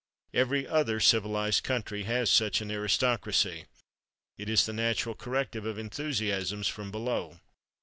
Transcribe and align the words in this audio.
Every 0.33 0.67
other 0.67 0.99
civilized 0.99 1.63
country 1.63 2.05
has 2.05 2.31
such 2.31 2.59
an 2.59 2.71
aristocracy. 2.71 3.65
It 4.35 4.49
is 4.49 4.65
the 4.65 4.73
natural 4.73 5.13
corrective 5.13 5.63
of 5.67 5.77
enthusiasms 5.77 6.67
from 6.67 6.89
below. 6.89 7.39